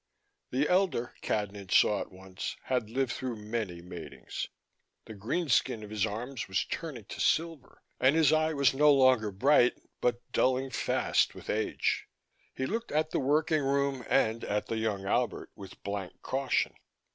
The 0.49 0.67
elder, 0.67 1.13
Cadnan 1.21 1.69
saw 1.69 2.01
at 2.01 2.11
once, 2.11 2.57
had 2.63 2.89
lived 2.89 3.11
through 3.11 3.35
many 3.35 3.83
matings: 3.83 4.47
the 5.05 5.13
green 5.13 5.47
skin 5.47 5.83
of 5.83 5.91
his 5.91 6.07
arms 6.07 6.47
was 6.47 6.65
turning 6.65 7.05
to 7.05 7.19
silver, 7.21 7.83
and 7.99 8.15
his 8.15 8.33
eye 8.33 8.51
was 8.53 8.73
no 8.73 8.91
longer 8.91 9.29
bright, 9.29 9.73
but 10.01 10.23
dulling 10.31 10.71
fast 10.71 11.35
with 11.35 11.51
age. 11.51 12.07
He 12.55 12.65
looked 12.65 12.91
at 12.91 13.11
the 13.11 13.19
working 13.19 13.61
room 13.61 14.03
and 14.09 14.43
at 14.43 14.65
the 14.65 14.77
young 14.77 15.05
Albert 15.05 15.51
with 15.55 15.83
blank 15.83 16.23
caution. 16.23 16.73